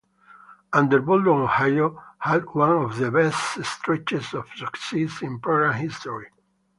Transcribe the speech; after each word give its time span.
Under 0.73 0.99
Boldon 0.99 1.43
Ohio 1.43 2.01
had 2.17 2.45
one 2.55 2.71
of 2.71 2.97
the 2.97 3.11
best 3.11 3.63
stretches 3.63 4.33
of 4.33 4.47
success 4.55 5.21
in 5.21 5.37
program 5.39 5.75
history. 5.75 6.25